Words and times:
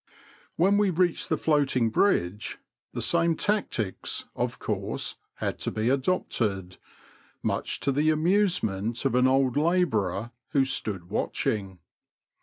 When 0.55 0.79
we 0.79 0.89
reached 0.89 1.29
the 1.29 1.37
floating 1.37 1.91
bridge, 1.91 2.57
the 2.91 3.03
same 3.03 3.35
tactics, 3.35 4.25
of 4.35 4.57
course, 4.57 5.17
had 5.35 5.59
to 5.59 5.69
be 5.69 5.89
adopted— 5.89 6.77
^mnch 7.45 7.77
to 7.81 7.91
the 7.91 8.09
amusement 8.09 9.05
of 9.05 9.13
an 9.13 9.27
old 9.27 9.55
labourer 9.57 10.31
who 10.53 10.65
stood 10.65 11.11
watching. 11.11 11.77